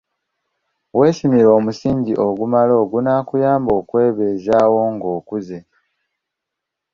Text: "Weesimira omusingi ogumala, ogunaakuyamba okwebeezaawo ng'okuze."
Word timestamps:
"Weesimira 0.97 1.49
omusingi 1.57 2.13
ogumala, 2.27 2.73
ogunaakuyamba 2.83 3.71
okwebeezaawo 3.81 4.79
ng'okuze." 4.93 5.59